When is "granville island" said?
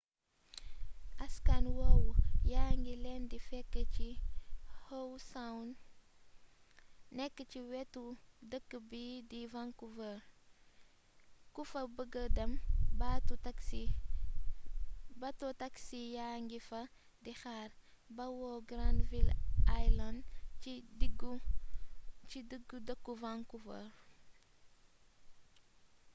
18.69-20.19